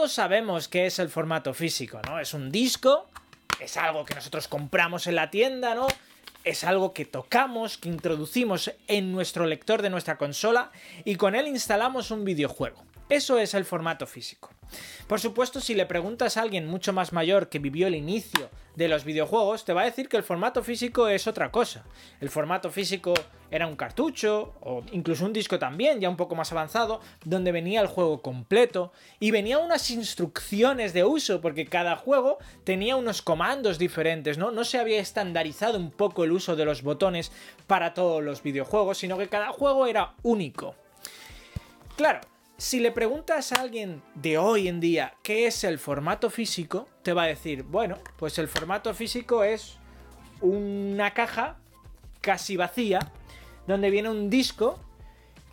[0.00, 2.18] Todos sabemos qué es el formato físico, ¿no?
[2.18, 3.10] Es un disco,
[3.60, 5.88] es algo que nosotros compramos en la tienda, ¿no?
[6.42, 10.72] Es algo que tocamos, que introducimos en nuestro lector de nuestra consola
[11.04, 12.82] y con él instalamos un videojuego.
[13.10, 14.48] Eso es el formato físico.
[15.06, 18.88] Por supuesto, si le preguntas a alguien mucho más mayor que vivió el inicio de
[18.88, 21.84] los videojuegos, te va a decir que el formato físico es otra cosa.
[22.20, 23.14] El formato físico
[23.50, 27.80] era un cartucho, o incluso un disco también, ya un poco más avanzado, donde venía
[27.80, 33.78] el juego completo y venía unas instrucciones de uso, porque cada juego tenía unos comandos
[33.78, 34.52] diferentes, ¿no?
[34.52, 37.32] No se había estandarizado un poco el uso de los botones
[37.66, 40.76] para todos los videojuegos, sino que cada juego era único.
[41.96, 42.20] Claro,
[42.60, 47.14] si le preguntas a alguien de hoy en día qué es el formato físico, te
[47.14, 49.78] va a decir, bueno, pues el formato físico es
[50.42, 51.56] una caja
[52.20, 52.98] casi vacía,
[53.66, 54.78] donde viene un disco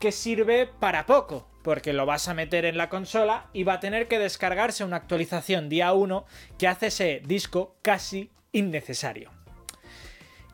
[0.01, 3.79] que sirve para poco, porque lo vas a meter en la consola y va a
[3.79, 6.25] tener que descargarse una actualización día 1
[6.57, 9.36] que hace ese disco casi innecesario.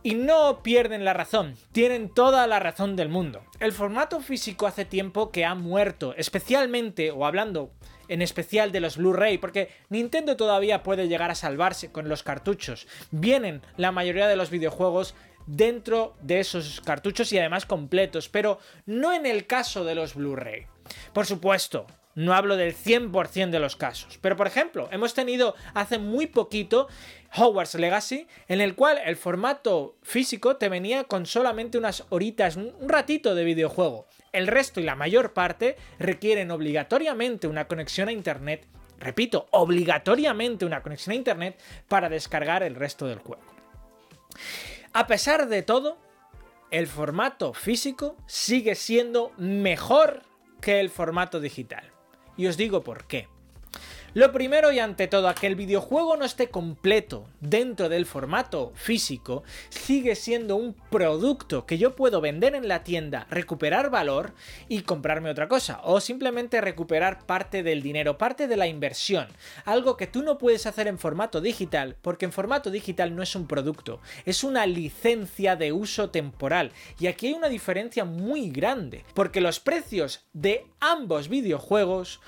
[0.05, 3.41] Y no pierden la razón, tienen toda la razón del mundo.
[3.61, 7.71] El formato físico hace tiempo que ha muerto, especialmente, o hablando
[8.09, 12.85] en especial de los Blu-ray, porque Nintendo todavía puede llegar a salvarse con los cartuchos.
[13.11, 15.15] Vienen la mayoría de los videojuegos
[15.45, 20.67] dentro de esos cartuchos y además completos, pero no en el caso de los Blu-ray.
[21.13, 24.19] Por supuesto, no hablo del 100% de los casos.
[24.21, 26.87] Pero por ejemplo, hemos tenido hace muy poquito
[27.35, 32.73] Hogwarts Legacy, en el cual el formato físico te venía con solamente unas horitas, un
[32.87, 34.07] ratito de videojuego.
[34.31, 38.67] El resto y la mayor parte requieren obligatoriamente una conexión a Internet.
[38.99, 43.43] Repito, obligatoriamente una conexión a Internet para descargar el resto del juego.
[44.93, 45.97] A pesar de todo,
[46.71, 50.23] el formato físico sigue siendo mejor
[50.61, 51.92] que el formato digital.
[52.37, 53.27] Y os digo por qué.
[54.15, 58.71] Lo primero y ante todo, a que el videojuego no esté completo dentro del formato
[58.75, 64.35] físico, sigue siendo un producto que yo puedo vender en la tienda, recuperar valor
[64.69, 69.29] y comprarme otra cosa, o simplemente recuperar parte del dinero, parte de la inversión,
[69.65, 73.35] algo que tú no puedes hacer en formato digital, porque en formato digital no es
[73.35, 79.05] un producto, es una licencia de uso temporal, y aquí hay una diferencia muy grande,
[79.15, 82.21] porque los precios de ambos videojuegos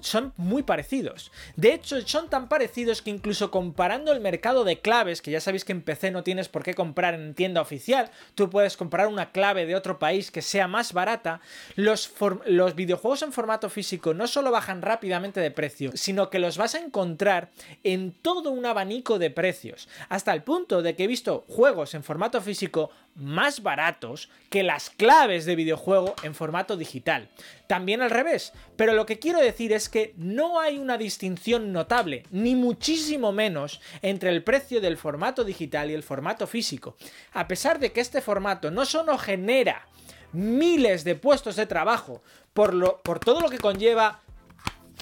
[0.00, 1.32] son muy parecidos.
[1.56, 5.64] De hecho, son tan parecidos que incluso comparando el mercado de claves, que ya sabéis
[5.64, 9.32] que en PC no tienes por qué comprar en tienda oficial, tú puedes comprar una
[9.32, 11.40] clave de otro país que sea más barata,
[11.74, 12.12] los,
[12.46, 16.74] los videojuegos en formato físico no solo bajan rápidamente de precio, sino que los vas
[16.74, 17.50] a encontrar
[17.82, 22.04] en todo un abanico de precios, hasta el punto de que he visto juegos en
[22.04, 27.28] formato físico más baratos que las claves de videojuego en formato digital.
[27.66, 32.24] También al revés, pero lo que quiero decir es que no hay una distinción notable,
[32.30, 36.96] ni muchísimo menos, entre el precio del formato digital y el formato físico.
[37.32, 39.86] A pesar de que este formato no solo genera
[40.32, 42.22] miles de puestos de trabajo
[42.54, 44.20] por, lo, por todo lo que conlleva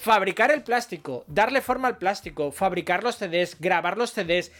[0.01, 4.53] fabricar el plástico, darle forma al plástico, fabricar los CDs, grabar los CDs,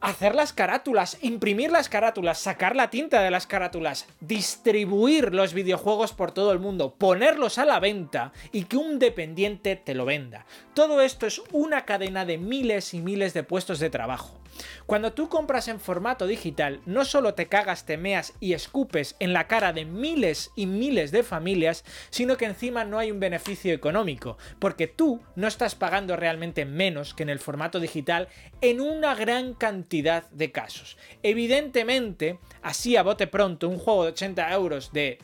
[0.00, 6.12] hacer las carátulas, imprimir las carátulas, sacar la tinta de las carátulas, distribuir los videojuegos
[6.12, 10.46] por todo el mundo, ponerlos a la venta y que un dependiente te lo venda.
[10.74, 14.40] Todo esto es una cadena de miles y miles de puestos de trabajo.
[14.86, 19.46] Cuando tú compras en formato digital, no solo te cagas, temeas y escupes en la
[19.46, 24.38] cara de miles y miles de familias, sino que encima no hay un beneficio económico,
[24.58, 28.28] porque tú no estás pagando realmente menos que en el formato digital
[28.60, 30.96] en una gran cantidad de casos.
[31.22, 35.18] Evidentemente, así a bote pronto, un juego de 80 euros de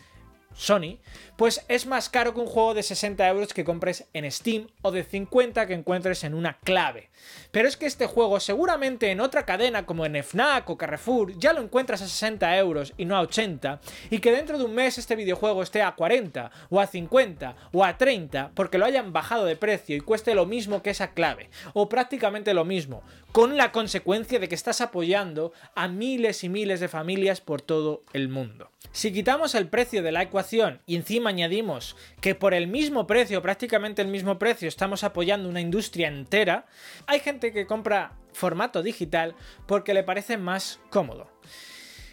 [0.56, 0.99] Sony,
[1.37, 4.91] pues es más caro que un juego de 60 euros que compres en Steam o
[4.91, 7.11] de 50 que encuentres en una clave.
[7.50, 11.53] Pero es que este juego seguramente en otra cadena como en FNAC o Carrefour ya
[11.53, 13.81] lo encuentras a 60 euros y no a 80
[14.11, 17.85] y que dentro de un mes este videojuego esté a 40 o a 50 o
[17.85, 21.50] a 30 porque lo hayan bajado de precio y cueste lo mismo que esa clave
[21.75, 26.81] o prácticamente lo mismo con la consecuencia de que estás apoyando a miles y miles
[26.81, 28.70] de familias por todo el mundo.
[28.93, 34.02] Si quitamos el precio de la y encima añadimos que por el mismo precio, prácticamente
[34.02, 36.66] el mismo precio, estamos apoyando una industria entera,
[37.06, 39.34] hay gente que compra formato digital
[39.66, 41.28] porque le parece más cómodo.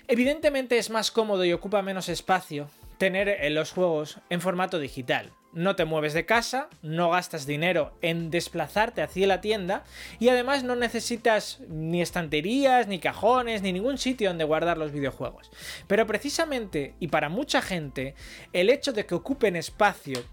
[0.08, 5.76] Evidentemente es más cómodo y ocupa menos espacio tener los juegos en formato digital no
[5.76, 9.84] te mueves de casa, no gastas dinero en desplazarte hacia la tienda
[10.20, 15.52] y además no necesitas ni estanterías, ni cajones, ni ningún sitio donde guardar los videojuegos.
[15.88, 18.16] Pero precisamente, y para mucha gente,
[18.52, 20.24] el hecho de que ocupen espacio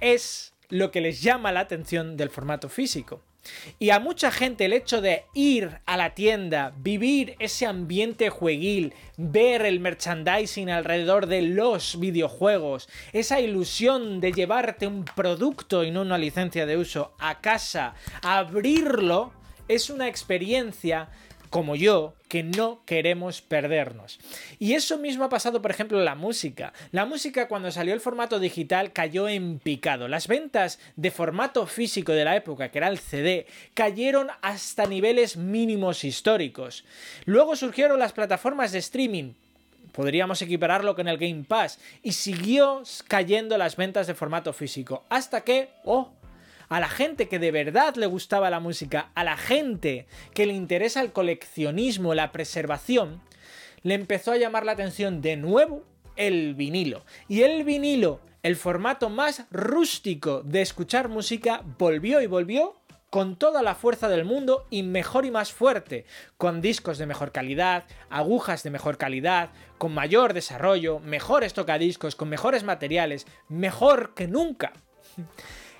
[0.00, 3.22] es lo que les llama la atención del formato físico.
[3.78, 8.94] Y a mucha gente el hecho de ir a la tienda, vivir ese ambiente jueguil,
[9.16, 16.02] ver el merchandising alrededor de los videojuegos, esa ilusión de llevarte un producto y no
[16.02, 19.32] una licencia de uso a casa, abrirlo,
[19.68, 21.08] es una experiencia
[21.50, 24.20] como yo, que no queremos perdernos.
[24.60, 26.72] Y eso mismo ha pasado, por ejemplo, en la música.
[26.92, 30.06] La música cuando salió el formato digital cayó en picado.
[30.06, 35.36] Las ventas de formato físico de la época, que era el CD, cayeron hasta niveles
[35.36, 36.84] mínimos históricos.
[37.24, 39.32] Luego surgieron las plataformas de streaming,
[39.92, 45.40] podríamos equipararlo con el Game Pass, y siguió cayendo las ventas de formato físico, hasta
[45.40, 46.12] que, oh,
[46.70, 50.54] a la gente que de verdad le gustaba la música, a la gente que le
[50.54, 53.20] interesa el coleccionismo, la preservación,
[53.82, 55.84] le empezó a llamar la atención de nuevo
[56.14, 57.04] el vinilo.
[57.28, 62.76] Y el vinilo, el formato más rústico de escuchar música, volvió y volvió
[63.10, 66.04] con toda la fuerza del mundo y mejor y más fuerte,
[66.36, 72.28] con discos de mejor calidad, agujas de mejor calidad, con mayor desarrollo, mejores tocadiscos, con
[72.28, 74.72] mejores materiales, mejor que nunca.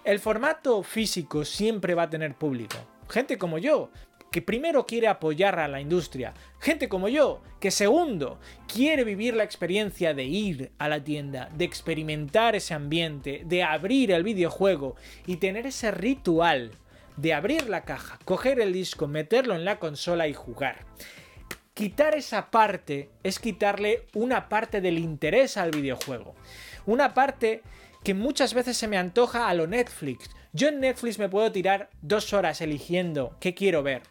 [0.04, 2.76] El formato físico siempre va a tener público.
[3.08, 3.90] Gente como yo,
[4.30, 6.32] que primero quiere apoyar a la industria.
[6.58, 11.64] Gente como yo, que segundo, quiere vivir la experiencia de ir a la tienda, de
[11.66, 16.70] experimentar ese ambiente, de abrir el videojuego y tener ese ritual
[17.16, 20.86] de abrir la caja, coger el disco, meterlo en la consola y jugar.
[21.74, 26.34] Quitar esa parte es quitarle una parte del interés al videojuego.
[26.86, 27.62] Una parte
[28.02, 30.30] que muchas veces se me antoja a lo Netflix.
[30.52, 34.02] Yo en Netflix me puedo tirar dos horas eligiendo qué quiero ver.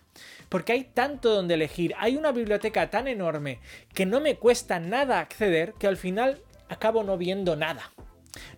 [0.50, 3.60] Porque hay tanto donde elegir, hay una biblioteca tan enorme
[3.94, 7.92] que no me cuesta nada acceder que al final acabo no viendo nada.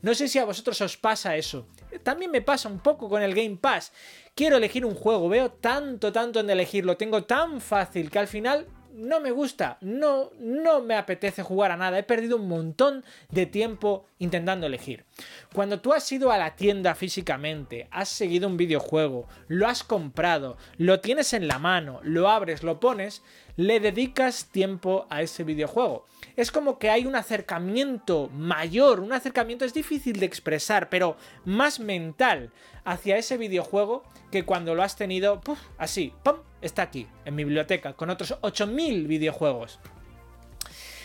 [0.01, 1.67] No sé si a vosotros os pasa eso.
[2.03, 3.91] También me pasa un poco con el Game Pass.
[4.35, 8.67] Quiero elegir un juego, veo tanto, tanto en elegirlo, tengo tan fácil que al final
[8.93, 13.45] no me gusta, no, no me apetece jugar a nada, he perdido un montón de
[13.45, 15.05] tiempo intentando elegir.
[15.53, 20.57] Cuando tú has ido a la tienda físicamente, has seguido un videojuego, lo has comprado,
[20.77, 23.23] lo tienes en la mano, lo abres, lo pones,
[23.55, 26.05] le dedicas tiempo a ese videojuego.
[26.35, 31.79] Es como que hay un acercamiento mayor, un acercamiento es difícil de expresar, pero más
[31.79, 32.51] mental
[32.83, 35.41] hacia ese videojuego que cuando lo has tenido,
[35.77, 36.37] así, ¡pum!
[36.61, 39.79] Está aquí, en mi biblioteca, con otros 8000 videojuegos.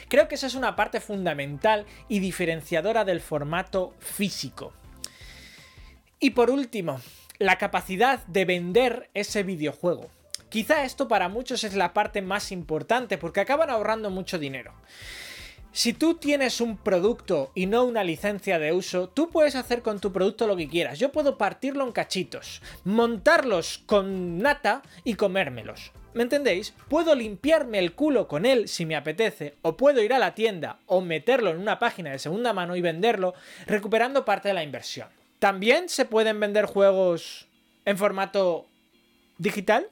[0.09, 4.73] Creo que esa es una parte fundamental y diferenciadora del formato físico.
[6.21, 7.01] Y por último,
[7.39, 10.09] la capacidad de vender ese videojuego.
[10.49, 14.73] Quizá esto para muchos es la parte más importante porque acaban ahorrando mucho dinero.
[15.77, 20.01] Si tú tienes un producto y no una licencia de uso, tú puedes hacer con
[20.01, 20.99] tu producto lo que quieras.
[20.99, 25.93] Yo puedo partirlo en cachitos, montarlos con nata y comérmelos.
[26.15, 26.73] ¿Me entendéis?
[26.89, 30.79] Puedo limpiarme el culo con él si me apetece, o puedo ir a la tienda
[30.87, 33.35] o meterlo en una página de segunda mano y venderlo,
[33.67, 35.11] recuperando parte de la inversión.
[35.41, 37.49] También se pueden vender juegos
[37.85, 38.67] en formato
[39.37, 39.89] digital.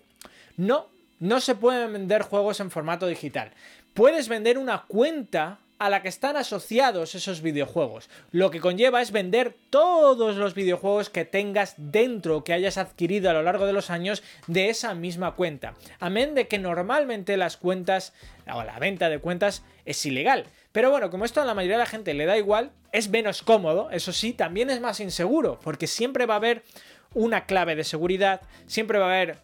[0.56, 0.88] No,
[1.20, 3.52] no se pueden vender juegos en formato digital.
[3.92, 8.08] Puedes vender una cuenta a la que están asociados esos videojuegos.
[8.30, 13.32] Lo que conlleva es vender todos los videojuegos que tengas dentro, que hayas adquirido a
[13.32, 15.74] lo largo de los años de esa misma cuenta.
[16.00, 18.12] Amén de que normalmente las cuentas
[18.52, 20.46] o la venta de cuentas es ilegal.
[20.72, 23.42] Pero bueno, como esto a la mayoría de la gente le da igual, es menos
[23.42, 26.62] cómodo, eso sí, también es más inseguro, porque siempre va a haber
[27.14, 29.38] una clave de seguridad, siempre va a haber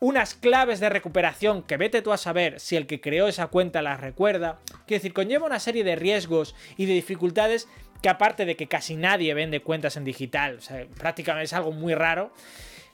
[0.00, 3.82] unas claves de recuperación que vete tú a saber si el que creó esa cuenta
[3.82, 4.60] las recuerda.
[4.86, 7.68] Quiero decir, conlleva una serie de riesgos y de dificultades
[8.02, 11.72] que aparte de que casi nadie vende cuentas en digital, o sea, prácticamente es algo
[11.72, 12.32] muy raro,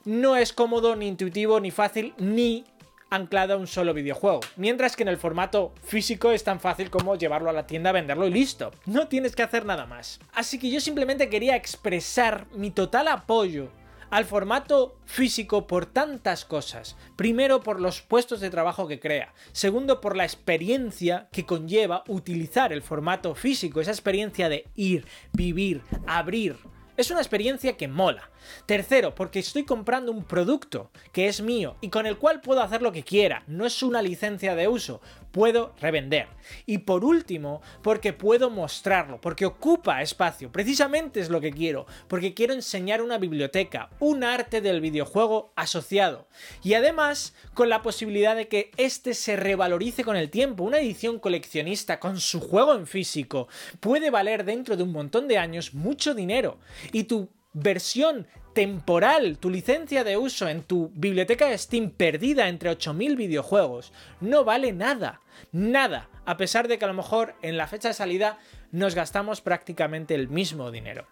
[0.05, 2.63] no es cómodo, ni intuitivo, ni fácil, ni
[3.09, 4.39] anclado a un solo videojuego.
[4.55, 8.25] Mientras que en el formato físico es tan fácil como llevarlo a la tienda, venderlo
[8.25, 8.71] y listo.
[8.85, 10.19] No tienes que hacer nada más.
[10.33, 13.69] Así que yo simplemente quería expresar mi total apoyo
[14.11, 16.95] al formato físico por tantas cosas.
[17.15, 19.33] Primero, por los puestos de trabajo que crea.
[19.53, 23.81] Segundo, por la experiencia que conlleva utilizar el formato físico.
[23.81, 26.57] Esa experiencia de ir, vivir, abrir.
[26.97, 28.29] Es una experiencia que mola.
[28.65, 32.81] Tercero, porque estoy comprando un producto que es mío y con el cual puedo hacer
[32.81, 33.43] lo que quiera.
[33.47, 36.27] No es una licencia de uso puedo revender.
[36.65, 40.51] Y por último, porque puedo mostrarlo, porque ocupa espacio.
[40.51, 46.27] Precisamente es lo que quiero, porque quiero enseñar una biblioteca, un arte del videojuego asociado.
[46.63, 50.63] Y además, con la posibilidad de que este se revalorice con el tiempo.
[50.63, 53.47] Una edición coleccionista con su juego en físico
[53.79, 56.57] puede valer dentro de un montón de años mucho dinero.
[56.91, 62.71] Y tu versión temporal, tu licencia de uso en tu biblioteca de Steam perdida entre
[62.71, 65.21] 8.000 videojuegos, no vale nada,
[65.51, 68.39] nada, a pesar de que a lo mejor en la fecha de salida
[68.71, 71.07] nos gastamos prácticamente el mismo dinero.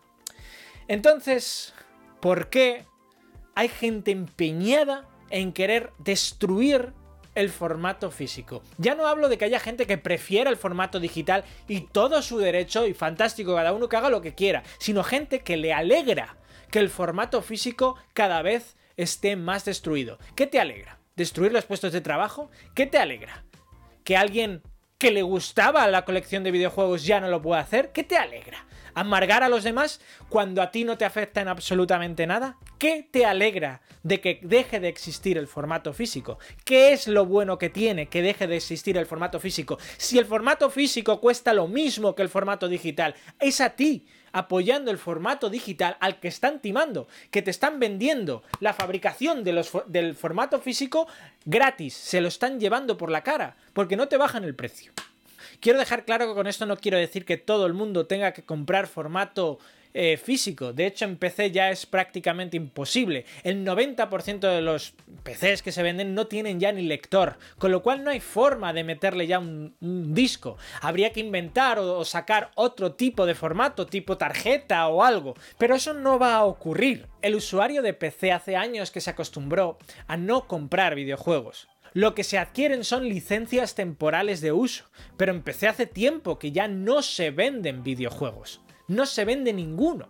[0.88, 1.74] Entonces,
[2.19, 2.86] ¿por qué
[3.55, 6.93] hay gente empeñada en querer destruir
[7.36, 8.63] el formato físico.
[8.77, 12.38] Ya no hablo de que haya gente que prefiera el formato digital y todo su
[12.38, 16.38] derecho y fantástico cada uno que haga lo que quiera, sino gente que le alegra
[16.71, 20.19] que el formato físico cada vez esté más destruido.
[20.36, 21.00] ¿Qué te alegra?
[21.15, 22.50] ¿Destruir los puestos de trabajo?
[22.75, 23.43] ¿Qué te alegra?
[24.03, 24.62] ¿Que alguien
[24.99, 27.93] que le gustaba la colección de videojuegos ya no lo puede hacer?
[27.93, 28.65] ¿Qué te alegra?
[28.93, 32.57] ¿Amargar a los demás cuando a ti no te afecta en absolutamente nada?
[32.77, 36.37] ¿Qué te alegra de que deje de existir el formato físico?
[36.65, 39.79] ¿Qué es lo bueno que tiene que deje de existir el formato físico?
[39.95, 44.91] Si el formato físico cuesta lo mismo que el formato digital, es a ti apoyando
[44.91, 50.59] el formato digital al que están timando, que te están vendiendo la fabricación del formato
[50.59, 51.07] físico
[51.45, 54.91] gratis, se lo están llevando por la cara, porque no te bajan el precio.
[55.59, 58.43] Quiero dejar claro que con esto no quiero decir que todo el mundo tenga que
[58.43, 59.59] comprar formato
[59.93, 60.72] eh, físico.
[60.72, 63.25] De hecho, en PC ya es prácticamente imposible.
[63.43, 64.93] El 90% de los
[65.24, 68.72] PCs que se venden no tienen ya ni lector, con lo cual no hay forma
[68.72, 69.74] de meterle ya un,
[70.13, 70.58] disco.
[70.81, 75.34] Habría que inventar o, sacar otro tipo de formato, tipo tarjeta o algo.
[75.58, 77.08] Pero eso no va a ocurrir.
[77.24, 81.67] El usuario de PC hace años que se acostumbró a no comprar videojuegos.
[81.93, 84.86] Lo que se adquieren son licencias temporales de uso,
[85.17, 90.10] pero en PC hace tiempo que ya no se venden videojuegos no se vende ninguno.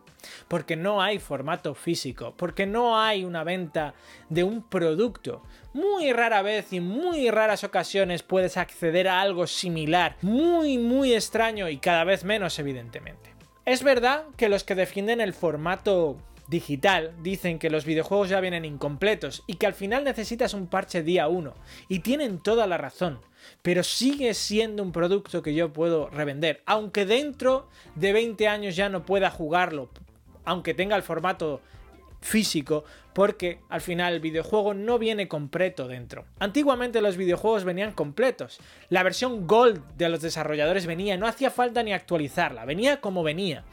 [0.49, 3.93] Porque no hay formato físico, porque no hay una venta
[4.27, 5.43] de un producto.
[5.73, 11.69] Muy rara vez y muy raras ocasiones puedes acceder a algo similar, muy muy extraño
[11.69, 13.33] y cada vez menos evidentemente.
[13.65, 16.17] Es verdad que los que defienden el formato
[16.49, 21.03] digital dicen que los videojuegos ya vienen incompletos y que al final necesitas un parche
[21.03, 21.53] día 1.
[21.87, 23.19] Y tienen toda la razón.
[23.61, 26.61] Pero sigue siendo un producto que yo puedo revender.
[26.65, 29.89] Aunque dentro de 20 años ya no pueda jugarlo.
[30.43, 31.61] Aunque tenga el formato
[32.21, 36.25] físico porque al final el videojuego no viene completo dentro.
[36.39, 38.59] Antiguamente los videojuegos venían completos.
[38.89, 43.63] La versión Gold de los desarrolladores venía, no hacía falta ni actualizarla, venía como venía.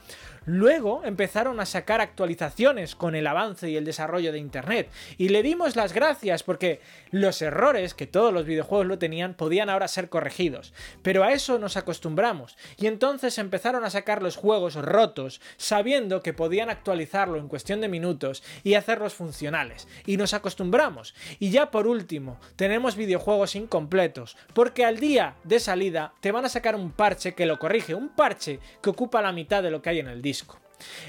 [0.47, 4.89] Luego empezaron a sacar actualizaciones con el avance y el desarrollo de Internet.
[5.19, 9.69] Y le dimos las gracias porque los errores que todos los videojuegos lo tenían podían
[9.69, 10.73] ahora ser corregidos.
[11.03, 12.57] Pero a eso nos acostumbramos.
[12.77, 17.89] Y entonces empezaron a sacar los juegos rotos sabiendo que podían actualizarlo en cuestión de
[17.89, 19.89] minutos y hacerlos funcionales.
[20.07, 21.17] Y nos acostumbramos.
[21.41, 26.49] Y ya por último, tenemos videojuegos incompletos porque al día de salida te van a
[26.49, 27.97] sacar un parche que lo corrige.
[27.97, 30.36] Un parche que ocupa la mitad de lo que hay en el disco.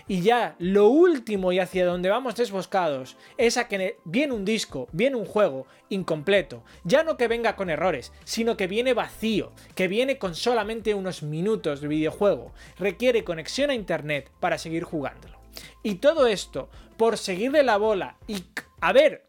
[0.07, 4.87] Y ya lo último y hacia donde vamos desboscados es a que viene un disco,
[4.91, 6.63] viene un juego incompleto.
[6.83, 11.23] Ya no que venga con errores, sino que viene vacío, que viene con solamente unos
[11.23, 12.53] minutos de videojuego.
[12.79, 15.37] Requiere conexión a internet para seguir jugándolo.
[15.83, 18.43] Y todo esto por seguirle la bola y
[18.81, 19.27] haber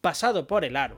[0.00, 0.96] pasado por el aro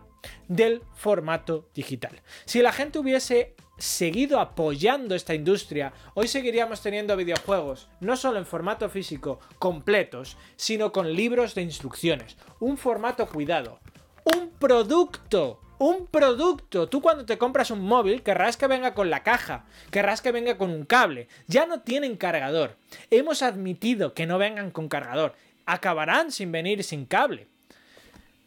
[0.48, 2.22] del formato digital.
[2.44, 8.46] Si la gente hubiese seguido apoyando esta industria, hoy seguiríamos teniendo videojuegos, no solo en
[8.46, 12.36] formato físico, completos, sino con libros de instrucciones.
[12.60, 13.80] Un formato cuidado.
[14.36, 15.60] Un producto.
[15.78, 16.88] Un producto.
[16.88, 20.56] Tú cuando te compras un móvil querrás que venga con la caja, querrás que venga
[20.56, 21.28] con un cable.
[21.46, 22.76] Ya no tienen cargador.
[23.10, 25.34] Hemos admitido que no vengan con cargador.
[25.66, 27.48] Acabarán sin venir sin cable.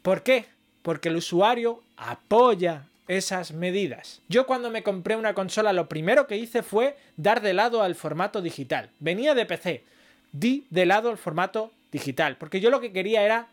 [0.01, 0.45] ¿Por qué?
[0.83, 4.21] Porque el usuario apoya esas medidas.
[4.27, 7.95] Yo cuando me compré una consola lo primero que hice fue dar de lado al
[7.95, 8.89] formato digital.
[8.99, 9.83] Venía de PC,
[10.31, 13.47] di de lado al formato digital, porque yo lo que quería era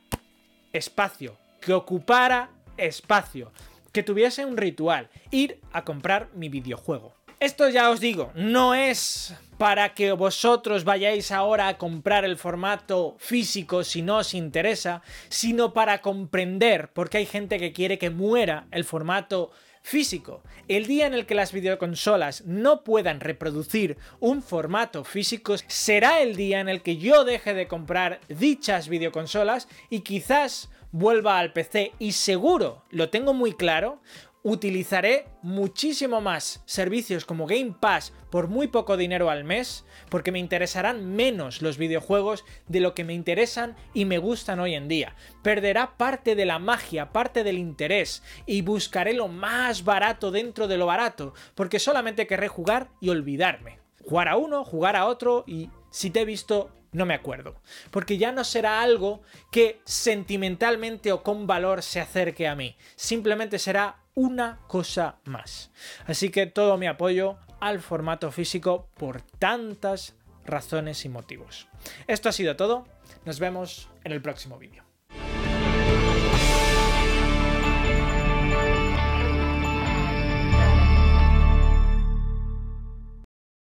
[0.73, 3.53] espacio, que ocupara espacio,
[3.93, 7.15] que tuviese un ritual, ir a comprar mi videojuego.
[7.41, 13.17] Esto ya os digo, no es para que vosotros vayáis ahora a comprar el formato
[13.19, 18.67] físico si no os interesa, sino para comprender, porque hay gente que quiere que muera
[18.71, 19.51] el formato
[19.83, 20.43] físico.
[20.67, 26.37] El día en el que las videoconsolas no puedan reproducir un formato físico será el
[26.37, 31.93] día en el que yo deje de comprar dichas videoconsolas y quizás vuelva al PC
[31.99, 34.01] y seguro, lo tengo muy claro,
[34.45, 40.39] utilizaré muchísimo más servicios como Game Pass por muy poco dinero al mes, porque me
[40.39, 45.17] interesarán menos los videojuegos de lo que me interesan y me gustan hoy en día.
[45.43, 50.77] Perderá parte de la magia, parte del interés, y buscaré lo más barato dentro de
[50.77, 53.79] lo barato, porque solamente querré jugar y olvidarme.
[54.03, 57.57] Jugar a uno, jugar a otro y si te he visto no me acuerdo.
[57.91, 62.77] Porque ya no será algo que sentimentalmente o con valor se acerque a mí.
[62.95, 65.71] Simplemente será una cosa más.
[66.07, 71.69] Así que todo mi apoyo al formato físico por tantas razones y motivos.
[72.07, 72.87] Esto ha sido todo.
[73.25, 74.85] Nos vemos en el próximo vídeo.